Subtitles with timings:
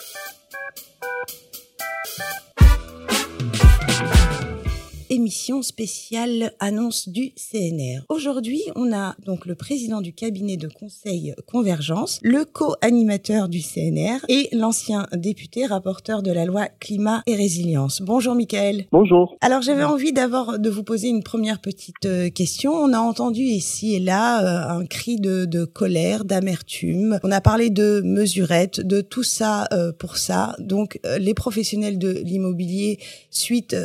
[0.00, 0.97] Thank you.
[5.10, 8.04] Émission spéciale annonce du CNR.
[8.08, 14.18] Aujourd'hui, on a donc le président du cabinet de conseil Convergence, le co-animateur du CNR
[14.28, 18.02] et l'ancien député rapporteur de la loi climat et résilience.
[18.02, 18.84] Bonjour Michael.
[18.92, 19.36] Bonjour.
[19.40, 22.72] Alors j'avais envie d'abord de vous poser une première petite euh, question.
[22.72, 27.18] On a entendu ici et là euh, un cri de, de colère, d'amertume.
[27.22, 30.54] On a parlé de mesurettes, de tout ça euh, pour ça.
[30.58, 32.98] Donc les professionnels de l'immobilier
[33.30, 33.76] suite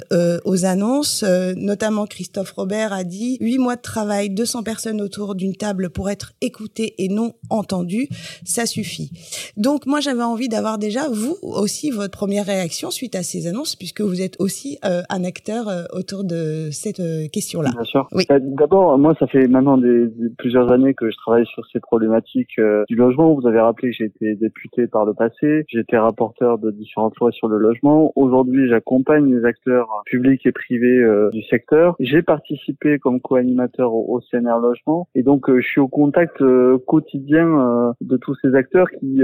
[0.45, 5.35] aux annonces euh, notamment Christophe Robert a dit huit mois de travail, 200 personnes autour
[5.35, 8.07] d'une table pour être écoutées et non entendues,
[8.43, 9.11] ça suffit.
[9.57, 13.75] Donc moi j'avais envie d'avoir déjà vous aussi votre première réaction suite à ces annonces
[13.75, 17.01] puisque vous êtes aussi euh, un acteur euh, autour de cette
[17.31, 17.71] question-là.
[17.73, 18.07] Bien sûr.
[18.13, 18.23] Oui.
[18.29, 20.07] D'abord moi ça fait maintenant des,
[20.37, 23.33] plusieurs années que je travaille sur ces problématiques du logement.
[23.35, 27.17] Vous avez rappelé que j'ai été député par le passé, j'ai été rapporteur de différentes
[27.19, 28.11] lois sur le logement.
[28.15, 31.95] Aujourd'hui j'accompagne les acteurs publics et privés euh, du secteur.
[31.99, 36.77] J'ai participé comme co-animateur au, CNR Logement et donc euh, je suis au contact euh,
[36.87, 39.21] quotidien de tous ces acteurs qui,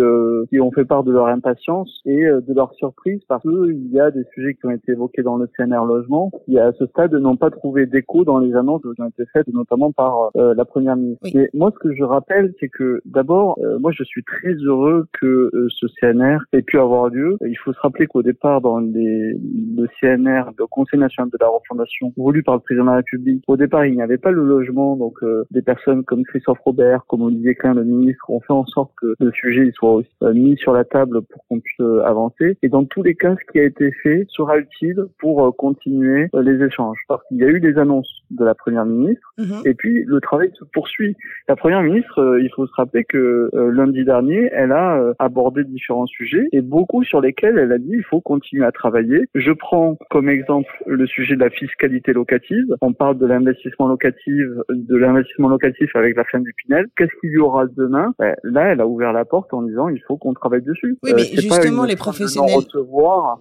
[0.50, 4.12] qui ont fait part de leur impatience et de leur surprise parce qu'il y a
[4.12, 7.38] des sujets qui ont été évoqués dans le CNR Logement qui à ce stade n'ont
[7.38, 11.28] pas trouvé d'écho dans les annonces qui ont été faites notamment par la première ministre.
[11.34, 15.50] Mais moi ce que je rappelle c'est que d'abord moi je suis très heureux que
[15.70, 17.38] ce CNR ait pu avoir lieu.
[17.46, 21.48] Il faut se rappeler qu'au départ dans les, le CNR, le Conseil national de la
[21.70, 23.44] refondation voulue par le président de la République.
[23.48, 27.06] Au départ, il n'y avait pas le logement, donc euh, des personnes comme Christophe Robert,
[27.08, 30.34] comme Olivier Klein, le ministre, ont fait en sorte que le sujet soit aussi, euh,
[30.34, 32.58] mis sur la table pour qu'on puisse euh, avancer.
[32.62, 36.64] Et dans tous les cas, ce qui a été fait sera utile pour continuer les
[36.64, 36.98] échanges.
[37.08, 39.62] Parce qu'il y a eu des annonces de la première ministre, mhm.
[39.66, 41.16] et puis le travail se poursuit.
[41.48, 46.48] La première ministre, il faut se rappeler que lundi dernier, elle a abordé différents sujets
[46.52, 49.28] et beaucoup sur lesquels elle a dit il faut continuer à travailler.
[49.36, 52.66] Je prends comme exemple le sujet de la fiscalité locative.
[52.82, 56.88] On parle de l'investissement locatif, de l'investissement locatif avec la fin du Pinel.
[56.96, 58.14] Qu'est-ce qu'il y aura demain?
[58.18, 60.98] Ben, Là, elle a ouvert la porte en disant il faut qu'on travaille dessus.
[61.04, 62.66] Oui, mais euh, justement, les professionnels.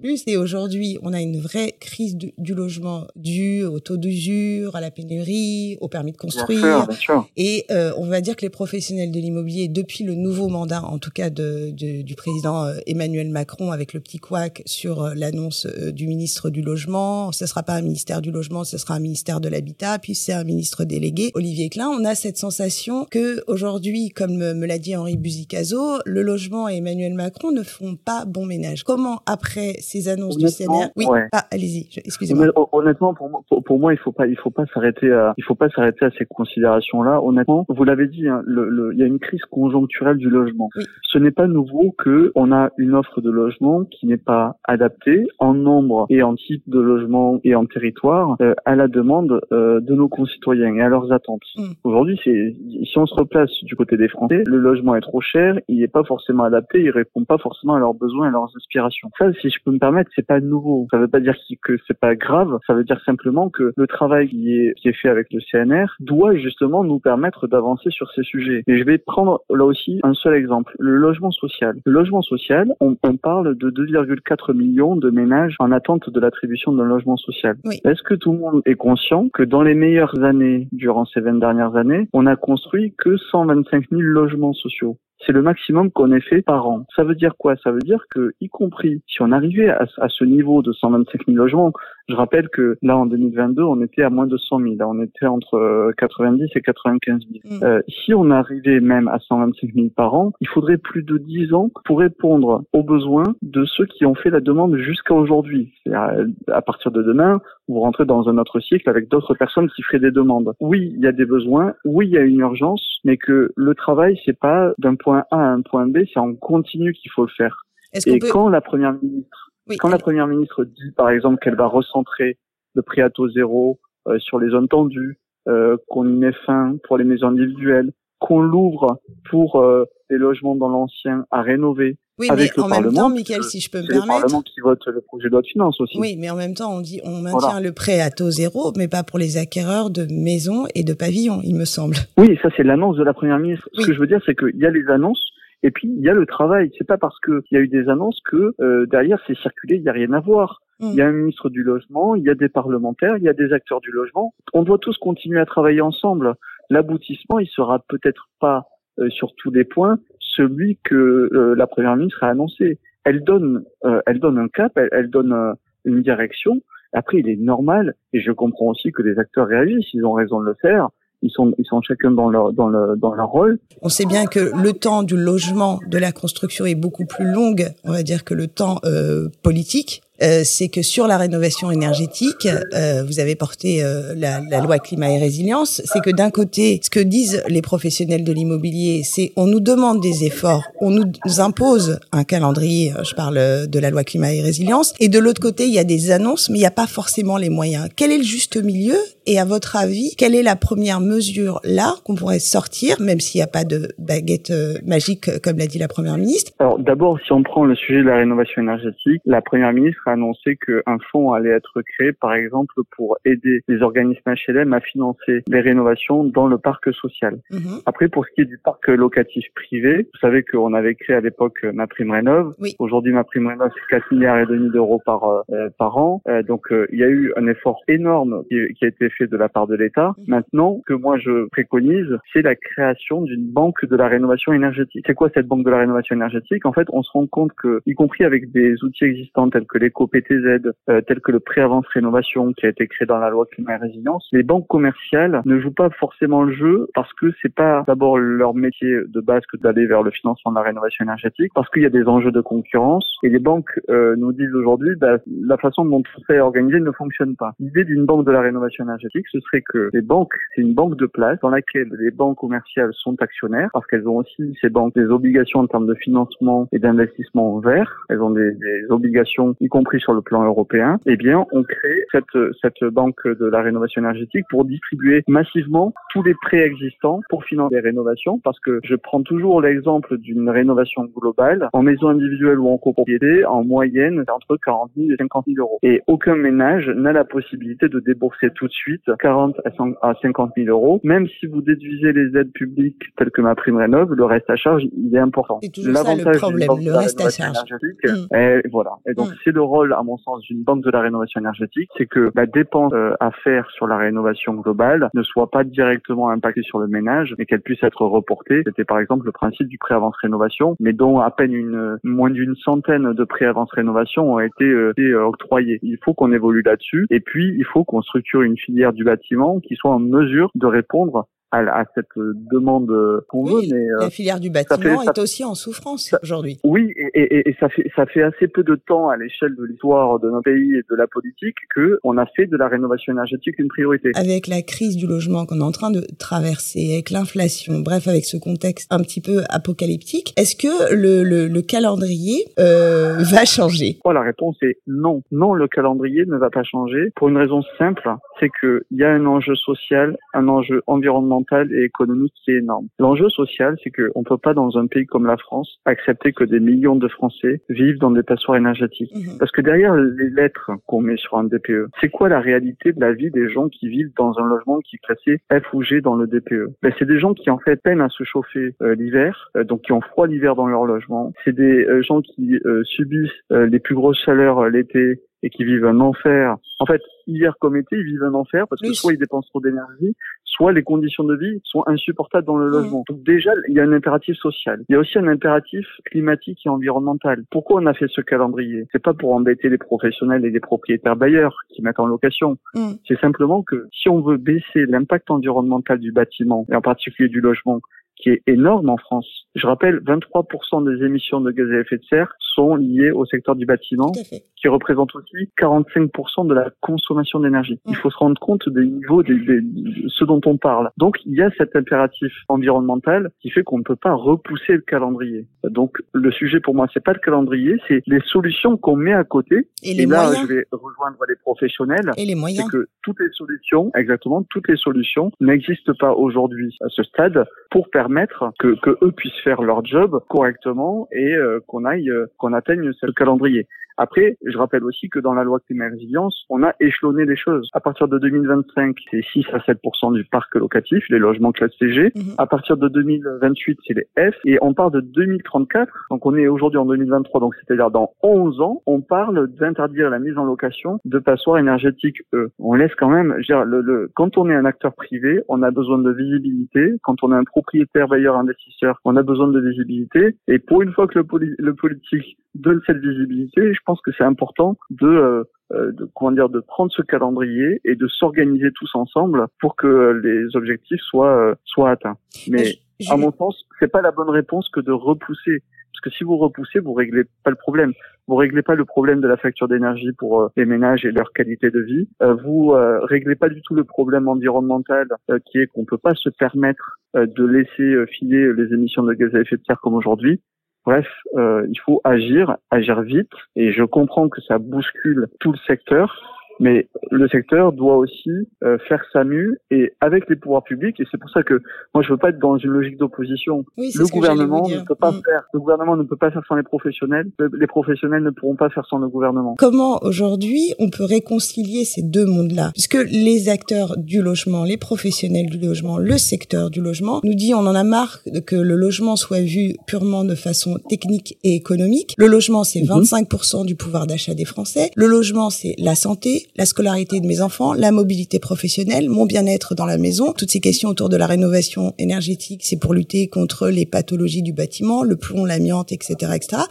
[0.01, 4.81] Plus et aujourd'hui, on a une vraie crise du, logement due au taux d'usure, à
[4.81, 6.87] la pénurie, au permis de construire.
[6.87, 10.49] Bien sûr, Et euh, on va dire que les professionnels de l'immobilier, depuis le nouveau
[10.49, 15.13] mandat, en tout cas de, du président euh, Emmanuel Macron, avec le petit couac sur
[15.15, 19.01] l'annonce du ministre du logement, ce sera pas un ministère du logement, ce sera un
[19.01, 21.89] ministère de l'habitat, puis c'est un ministre délégué, Olivier Klein.
[21.89, 26.77] On a cette sensation que aujourd'hui, comme me, l'a dit Henri Buzicazo, le logement et
[26.77, 28.83] Emmanuel Macron ne font pas bon ménage.
[28.83, 32.47] Comment après ces annonces du CNR Oui, ah, allez-y, excusez-moi.
[32.73, 35.55] Honnêtement, pour moi, pour, moi, il faut pas, il faut pas s'arrêter à, il faut
[35.55, 37.23] pas s'arrêter à ces considérations-là.
[37.23, 40.71] Honnêtement, vous l'avez dit, hein, le, il y a une crise conjoncturelle du logement.
[41.03, 45.27] Ce n'est pas nouveau que on a une offre de logement qui n'est pas adaptée
[45.39, 49.81] en nombre et en type de logement et en territoire euh, à la demande euh,
[49.81, 51.43] de nos concitoyens et à leurs attentes.
[51.57, 51.73] Mm.
[51.85, 52.55] Aujourd'hui, c'est
[52.85, 55.89] si on se replace du côté des Français, le logement est trop cher, il n'est
[55.89, 59.11] pas forcément adapté, il répond pas forcément à leurs besoins et à leurs aspirations.
[59.19, 60.87] Ça, si je peux me permettre, c'est pas nouveau.
[60.91, 64.29] Ça veut pas dire que c'est pas grave, ça veut dire simplement que le travail
[64.29, 68.23] qui est, qui est fait avec le CNR doit justement nous permettre d'avancer sur ces
[68.23, 68.63] sujets.
[68.67, 71.77] Et je vais prendre là aussi un seul exemple, le logement social.
[71.85, 76.73] Le logement social, on, on parle de 2,4 millions de ménages en attente de l'attribution
[76.73, 77.57] d'un logement social.
[77.65, 77.81] Oui.
[77.89, 81.39] Est-ce que tout le monde est conscient que dans les meilleures années, durant ces 20
[81.39, 84.99] dernières années, on a construit que 125 000 logements sociaux?
[85.27, 86.87] C'est le maximum qu'on ait fait par an.
[86.95, 87.57] Ça veut dire quoi?
[87.57, 91.37] Ça veut dire que, y compris si on arrivait à, ce niveau de 125 000
[91.37, 91.73] logements,
[92.09, 94.75] je rappelle que là en 2022, on était à moins de 100 000.
[94.79, 97.61] Là, on était entre 90 euh, et 95 000.
[97.61, 97.65] Mm.
[97.65, 101.53] Euh, si on arrivait même à 125 000 par an, il faudrait plus de 10
[101.53, 105.75] ans pour répondre aux besoins de ceux qui ont fait la demande jusqu'à aujourd'hui.
[105.93, 109.99] À partir de demain, vous rentrez dans un autre cycle avec d'autres personnes qui feraient
[109.99, 110.55] des demandes.
[110.61, 111.75] Oui, il y a des besoins.
[111.85, 115.25] Oui, il y a une urgence, mais que le travail, c'est pas d'un point point
[115.31, 117.65] A à un point B, c'est en continu qu'il faut le faire.
[118.07, 122.37] Et quand la première ministre, quand la première ministre dit par exemple qu'elle va recentrer
[122.75, 125.19] le prix à taux zéro euh, sur les zones tendues,
[125.49, 129.01] euh, qu'on y met fin pour les maisons individuelles, qu'on l'ouvre
[129.31, 131.97] pour euh, les logements dans l'ancien à rénover.
[132.19, 134.07] Oui, avec mais en même temps, Michael, si je peux me permettre.
[134.07, 135.99] C'est le Parlement qui vote le projet de loi de finances aussi.
[135.99, 138.89] Oui, mais en même temps, on dit, on maintient le prêt à taux zéro, mais
[138.89, 141.97] pas pour les acquéreurs de maisons et de pavillons, il me semble.
[142.17, 143.69] Oui, ça c'est l'annonce de la première ministre.
[143.75, 145.23] Ce que je veux dire, c'est qu'il y a les annonces,
[145.63, 146.71] et puis il y a le travail.
[146.79, 149.83] C'est pas parce qu'il y a eu des annonces que euh, derrière c'est circulé, il
[149.83, 150.61] n'y a rien à voir.
[150.81, 150.89] Mm.
[150.91, 153.33] Il y a un ministre du logement, il y a des parlementaires, il y a
[153.33, 154.35] des acteurs du logement.
[154.53, 156.35] On doit tous continuer à travailler ensemble.
[156.71, 158.67] L'aboutissement, il sera peut-être pas
[158.99, 159.99] euh, sur tous les points
[160.37, 162.79] celui que euh, la première ministre a annoncé
[163.09, 165.53] elle donne, euh, elle donne un cap, elle, donne euh,
[165.85, 166.61] une direction.
[166.93, 170.41] Après, il est normal, et je comprends aussi que les acteurs réagissent, ils ont raison
[170.41, 170.89] de le faire,
[171.23, 173.59] ils sont, ils sont chacun dans leur, dans, le, dans leur rôle.
[173.83, 177.55] On sait bien que le temps du logement, de la construction est beaucoup plus long,
[177.85, 180.03] on va dire, que le temps euh, politique.
[180.21, 184.79] Euh, c'est que sur la rénovation énergétique, euh, vous avez porté euh, la, la, loi
[184.79, 185.81] climat et résilience.
[185.85, 190.01] C'est que d'un côté, ce que disent les professionnels de l'immobilier, c'est on nous demande
[190.01, 192.93] des efforts, on nous impose un calendrier.
[193.05, 194.93] Je parle de la loi climat et résilience.
[194.99, 197.37] Et de l'autre côté, il y a des annonces, mais il n'y a pas forcément
[197.37, 197.89] les moyens.
[197.95, 198.97] Quel est le juste milieu?
[199.27, 203.41] Et à votre avis, quelle est la première mesure là qu'on pourrait sortir, même s'il
[203.41, 204.53] n'y a pas de baguette
[204.87, 206.53] magique, comme l'a dit la première ministre?
[206.59, 210.13] Alors d'abord, si on prend le sujet de la rénovation énergétique, la première ministre a
[210.13, 215.43] annoncé qu'un fonds allait être créé, par exemple, pour aider les organismes HLM à financer
[215.49, 217.39] les rénovations dans le parc social.
[217.51, 217.81] Mhm.
[217.87, 221.21] Après, pour ce qui est du parc locatif privé, vous savez qu'on avait créé à
[221.21, 222.55] l'époque ma prime rénov.
[222.79, 226.23] Aujourd'hui, ma prime rénov, c'est 4 milliards et demi d'euros par euh, par an.
[226.29, 229.27] Euh, donc, euh, il y a eu un effort énorme qui, qui, a été fait
[229.27, 230.15] de la part de l'État.
[230.19, 230.25] Mhm.
[230.29, 235.05] Maintenant, que moi je préconise, c'est la création d'une banque de la rénovation énergétique.
[235.07, 236.67] C'est quoi cette banque de la rénovation énergétique?
[236.67, 239.79] En fait, on se rend compte que, y compris avec des outils existants tels que
[239.79, 243.47] l'éco PTZ, euh, tels que le pré-avance rénovation qui a été créé dans la loi
[243.47, 247.55] climat et résilience, les banques commerciales ne jouent pas forcément le jeu parce que c'est
[247.55, 251.53] pas d'abord leur métier de base que d'aller vers le financement de la rénovation énergétique,
[251.55, 254.95] parce qu'il y a des enjeux de concurrence et les banques euh, nous disent aujourd'hui
[254.97, 257.53] bah, la façon dont tout ça est organisé ne fonctionne pas.
[257.59, 260.97] L'idée d'une banque de la rénovation énergétique, ce serait que les banques, c'est une banque
[260.97, 264.95] de place dans laquelle les banques commerciales sont actionnaires parce qu'elles ont aussi ces banques
[264.95, 268.05] des obligations en termes de financement et d'investissement vert.
[268.09, 272.05] Elles ont des, des obligations, y compris sur le plan européen, eh bien, on crée
[272.13, 272.25] cette,
[272.61, 277.75] cette banque de la rénovation énergétique pour distribuer massivement tous les prêts existants pour financer
[277.75, 282.69] les rénovations parce que je prends toujours l'exemple d'une rénovation globale en maison individuelle ou
[282.69, 285.79] en copropriété, en moyenne, c'est entre 40 000 et 50 000 euros.
[285.83, 289.57] Et aucun ménage n'a la possibilité de débourser tout de suite 40
[290.03, 293.79] à 50 000 euros, même si vous déduisez les aides publiques telles que ma prime
[293.79, 295.61] rénov, le reste à charge, il est important.
[295.63, 297.73] C'est toujours ça le problème, le reste à charge.
[298.05, 298.37] Mmh.
[298.37, 298.91] Et voilà.
[299.09, 299.37] Et donc, mmh.
[299.45, 302.47] c'est le rôle, à mon sens, d'une banque de la rénovation énergétique, c'est que la
[302.47, 306.87] dépense euh, à faire sur la rénovation globale ne soit pas directement impactée sur le
[306.87, 308.63] ménage, mais qu'elle puisse être reportée.
[308.67, 312.57] C'était par exemple le principe du pré-avance rénovation, mais dont à peine une moins d'une
[312.57, 315.79] centaine de pré-avance rénovation ont été, euh, euh, octroyés.
[315.83, 319.61] Il faut qu'on évolue là-dessus, et puis il faut qu'on structure une filière du bâtiment
[319.61, 322.91] qui soit en mesure de répondre à, à cette demande
[323.29, 323.63] qu'on veut.
[323.71, 326.59] Mais la euh, filière du bâtiment est aussi en souffrance aujourd'hui.
[326.65, 329.65] Oui, et, et, et, ça fait ça fait assez peu de temps à l'échelle de
[329.65, 333.13] l'histoire de nos pays et de la politique que on a fait de la rénovation
[333.13, 334.11] énergétique une priorité.
[334.15, 338.25] Avec la crise du logement qu'on est en train de traverser, avec l'inflation, bref, avec
[338.25, 343.99] ce contexte un petit peu apocalyptique, est-ce que le, le, le calendrier euh, va changer?
[344.05, 345.23] Oh, La réponse est non.
[345.33, 348.09] Non, le calendrier ne va pas changer pour une raison simple,
[348.39, 351.38] c'est qu'il y a un enjeu social, un enjeu environnemental
[351.71, 352.89] et économique qui est énorme.
[352.99, 356.45] L'enjeu social, c'est qu'on ne peut pas, dans un pays comme la France, accepter que
[356.45, 359.15] des millions de Français vivent dans des passoires énergétiques.
[359.15, 359.39] Mhm.
[359.39, 363.01] Parce que derrière les lettres qu'on met sur un DPE, c'est quoi la réalité de
[363.01, 366.01] la vie des gens qui vivent dans un logement qui est classé F ou G
[366.01, 368.95] dans le DPE ben, C'est des gens qui en fait peinent à se chauffer euh,
[368.95, 371.33] l'hiver, euh, donc qui ont froid l'hiver dans leur logement.
[371.45, 376.01] C'est des euh, gens qui subissent les plus grosses chaleurs l'été et qui vivent un
[376.01, 376.57] enfer.
[376.81, 379.61] En fait, hiver comme été, ils vivent un enfer parce que soit ils dépensent trop
[379.61, 380.15] d'énergie,
[380.59, 382.73] soit les conditions de vie sont insupportables dans le mmh.
[382.73, 383.05] logement.
[383.09, 384.83] Donc déjà, il y a un impératif social.
[384.89, 387.45] Il y a aussi un impératif climatique et environnemental.
[387.51, 388.87] Pourquoi on a fait ce calendrier?
[388.91, 392.59] C'est pas pour embêter les professionnels et les propriétaires bailleurs qui mettent en location.
[392.75, 392.95] Mmh.
[393.07, 397.41] C'est simplement que si on veut baisser l'impact environnemental du bâtiment et en particulier du
[397.41, 397.81] logement,
[398.21, 399.47] qui est énorme en France.
[399.55, 403.55] Je rappelle, 23% des émissions de gaz à effet de serre sont liées au secteur
[403.55, 404.11] du bâtiment,
[404.57, 407.79] qui représente aussi 45% de la consommation d'énergie.
[407.87, 409.63] Il faut se rendre compte des niveaux, des, de
[410.09, 410.91] ce dont on parle.
[410.97, 414.81] Donc, il y a cet impératif environnemental qui fait qu'on ne peut pas repousser le
[414.81, 415.47] calendrier.
[415.65, 419.25] Donc, le sujet pour moi, c'est pas le calendrier, c'est les solutions qu'on met à
[419.25, 419.69] côté.
[419.85, 422.11] Et, les là, je vais rejoindre les professionnels.
[422.17, 422.65] Et les moyens.
[422.65, 427.45] C'est que toutes les solutions, exactement, toutes les solutions n'existent pas aujourd'hui à ce stade
[427.71, 432.27] pour permettre que, que eux puissent faire leur job correctement et euh, qu'on aille, euh,
[432.39, 433.67] qu'on atteigne ce calendrier.
[433.99, 437.69] Après, je rappelle aussi que dans la loi climat résilience, on a échelonné les choses.
[437.73, 439.79] À partir de 2025, c'est 6 à 7
[440.13, 442.13] du parc locatif, les logements classe CG.
[442.15, 442.35] Mhm.
[442.39, 444.37] À partir de 2028, c'est les F.
[444.45, 446.07] Et on parle de 2034.
[446.11, 450.21] Donc on est aujourd'hui en 2023, donc c'est-à-dire dans 11 ans, on parle d'interdire la
[450.21, 452.51] mise en location de passoires énergétiques E.
[452.61, 455.63] On laisse quand même, je dire, le, le, quand on est un acteur privé, on
[455.63, 456.93] a besoin de visibilité.
[457.03, 460.37] Quand on est un propriétaire, bailleur, investisseur, on a besoin de visibilité.
[460.47, 461.27] Et pour une fois que le,
[461.59, 463.73] le politique donne cette visibilité.
[463.73, 468.09] Je pense que c'est important de de comment dire de prendre ce calendrier et de
[468.09, 472.17] s'organiser tous ensemble pour que les objectifs soient soient atteints.
[472.49, 472.79] Mais
[473.11, 475.63] à mon sens, c'est pas la bonne réponse que de repousser
[475.99, 477.93] parce que si vous repoussez, vous réglez pas le problème.
[478.29, 481.33] Vous réglez pas le problème de la facture d'énergie pour euh, les ménages et leur
[481.33, 482.09] qualité de vie.
[482.23, 485.09] Euh, vous euh, réglez pas du tout le problème environnemental
[485.47, 489.41] qui est qu'on peut pas se permettre de laisser filer les émissions de gaz à
[489.41, 490.41] effet de serre comme aujourd'hui.
[490.85, 493.31] Bref, il faut agir, agir vite.
[493.57, 498.31] Et je comprends que ça bouscule tout le secteur mais le secteur doit aussi
[498.65, 500.99] euh, faire sa mue et avec les pouvoirs publics.
[501.01, 501.63] Et c'est pour ça que
[501.95, 503.65] moi je veux pas être dans une logique d'opposition.
[503.77, 505.23] le gouvernement ne peut pas mm.
[505.25, 505.43] faire.
[505.53, 507.27] Le gouvernement ne peut pas faire sans les professionnels.
[507.39, 509.55] Les professionnels ne pourront pas faire sans le gouvernement.
[509.59, 515.47] Comment aujourd'hui on peut réconcilier ces deux mondes-là, puisque les acteurs du logement, les professionnels
[515.47, 519.17] du logement, le secteur du logement nous dit on en a marre que le logement
[519.17, 522.15] soit vu purement de façon technique et économique.
[522.19, 523.67] Le logement c'est 25% mhm.
[523.67, 524.91] du pouvoir d'achat des Français.
[524.97, 529.75] Le logement c'est la santé, la scolarité de mes enfants, la mobilité professionnelle, mon bien-être
[529.75, 530.33] dans la maison.
[530.33, 534.53] Toutes ces questions autour de la rénovation énergétique, c'est pour lutter contre les pathologies du
[534.53, 536.63] bâtiment, le plomb, l'amiante, etc., etc.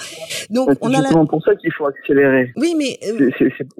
[0.49, 1.09] Donc, on a la...
[1.09, 2.51] pour ça qu'il faut accélérer.
[2.57, 3.29] Oui, mais euh,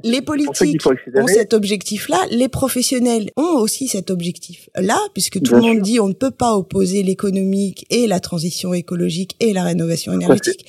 [0.03, 5.81] les politiques ont cet objectif-là, les professionnels ont aussi cet objectif-là, puisque tout le monde
[5.81, 10.65] dit on ne peut pas opposer l'économique et la transition écologique et la rénovation énergétique.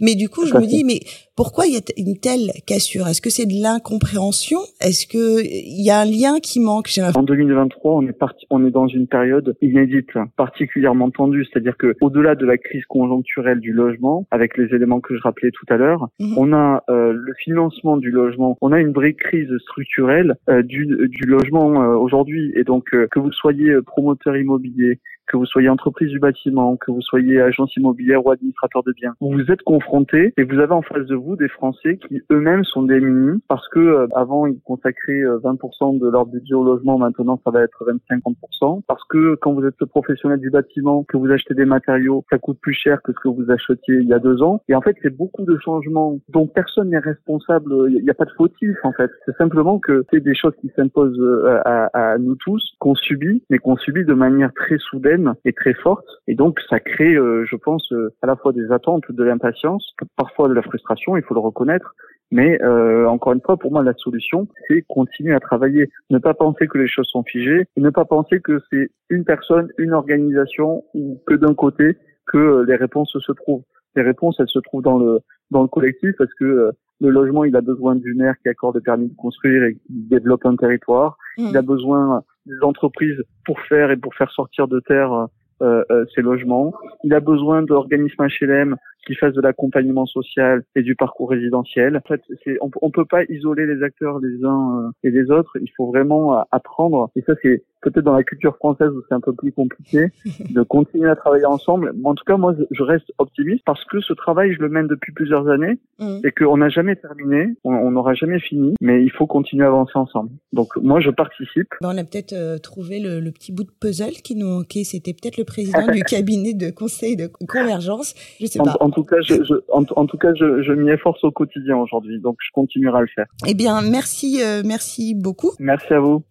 [0.00, 1.00] Mais du coup, je me dis, mais
[1.34, 3.08] pourquoi il y a une telle cassure?
[3.08, 7.22] Est-ce que c'est de l'incompréhension Est-ce que il y a un lien qui manque En
[7.22, 11.44] 2023, on est parti, on est dans une période inédite, particulièrement tendue.
[11.44, 15.50] C'est-à-dire que au-delà de la crise conjoncturelle du logement, avec les éléments que je rappelais
[15.50, 16.34] tout à l'heure, mhm.
[16.36, 18.56] on a euh, le financement du logement.
[18.60, 22.52] On a une vraie crise structurelle euh, du, du, logement euh, aujourd'hui.
[22.56, 25.00] Et donc, que vous soyez promoteur immobilier,
[25.32, 29.14] que vous soyez entreprise du bâtiment, que vous soyez agence immobilière ou administrateur de biens,
[29.20, 32.64] vous vous êtes confronté et vous avez en face de vous des Français qui eux-mêmes
[32.64, 36.98] sont démunis parce que euh, avant ils consacraient 20% euh, de leur budget au logement,
[36.98, 41.30] maintenant ça va être 25-30%, parce que quand vous êtes professionnel du bâtiment, que vous
[41.30, 44.18] achetez des matériaux, ça coûte plus cher que ce que vous achetiez il y a
[44.18, 44.60] deux ans.
[44.68, 47.72] Et en fait, c'est beaucoup de changements dont personne n'est responsable.
[47.88, 49.10] Il n'y a pas de fautif en fait.
[49.24, 53.42] C'est simplement que c'est des choses qui s'imposent euh, à, à nous tous, qu'on subit,
[53.48, 57.44] mais qu'on subit de manière très soudaine est très forte et donc ça crée, euh,
[57.44, 61.22] je pense, euh, à la fois des attentes, de l'impatience, parfois de la frustration, il
[61.22, 61.94] faut le reconnaître.
[62.30, 66.32] Mais euh, encore une fois, pour moi, la solution, c'est continuer à travailler, ne pas
[66.32, 69.92] penser que les choses sont figées, et ne pas penser que c'est une personne, une
[69.92, 73.64] organisation ou que d'un côté que les réponses se trouvent.
[73.96, 75.18] Les réponses, elles se trouvent dans le
[75.50, 78.80] dans le collectif parce que le logement, il a besoin d'une maire qui accorde le
[78.80, 81.18] permis de construire et qui développe un territoire.
[81.36, 81.48] Mmh.
[81.50, 85.28] Il a besoin des entreprises pour faire et pour faire sortir de terre
[85.62, 86.72] euh, euh, ces logements.
[87.04, 88.76] Il a besoin d'organismes HLM
[89.06, 91.96] qui fassent de l'accompagnement social et du parcours résidentiel.
[91.96, 92.20] En fait,
[92.60, 95.56] on, on peut pas isoler les acteurs les uns euh, et les autres.
[95.60, 97.10] Il faut vraiment apprendre.
[97.16, 100.06] Et ça, c'est peut-être dans la culture française où c'est un peu plus compliqué
[100.50, 101.92] de continuer à travailler ensemble.
[101.96, 104.86] Mais en tout cas, moi, je reste optimiste parce que ce travail, je le mène
[104.86, 106.18] depuis plusieurs années mmh.
[106.24, 109.96] et qu'on n'a jamais terminé, on n'aura jamais fini, mais il faut continuer à avancer
[109.96, 110.30] ensemble.
[110.52, 111.68] Donc, moi, je participe.
[111.80, 114.84] Ben, on a peut-être euh, trouvé le, le, petit bout de puzzle qui nous manquait.
[114.84, 118.14] C'était peut-être le président du cabinet de conseil de convergence.
[118.40, 120.90] Je sais pas en tout cas, je, je en, en, tout cas, je, je m'y
[120.90, 123.26] efforce au quotidien aujourd'hui, donc je continuerai à le faire.
[123.46, 125.52] Eh bien, merci, euh, merci beaucoup.
[125.58, 126.24] Merci à vous.